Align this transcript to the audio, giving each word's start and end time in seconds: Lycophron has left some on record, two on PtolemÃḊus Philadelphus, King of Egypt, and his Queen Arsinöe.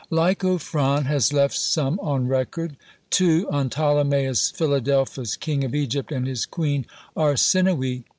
Lycophron 0.09 1.05
has 1.05 1.31
left 1.31 1.53
some 1.55 1.99
on 1.99 2.27
record, 2.27 2.75
two 3.11 3.47
on 3.51 3.69
PtolemÃḊus 3.69 4.51
Philadelphus, 4.51 5.35
King 5.35 5.63
of 5.63 5.75
Egypt, 5.75 6.11
and 6.11 6.25
his 6.25 6.47
Queen 6.47 6.87
Arsinöe. 7.15 8.03